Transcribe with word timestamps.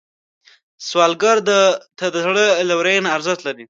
سوالګر 0.87 1.37
ته 1.99 2.05
د 2.13 2.15
زړه 2.25 2.45
لورینه 2.69 3.09
ارزښت 3.17 3.41
لري 3.43 3.59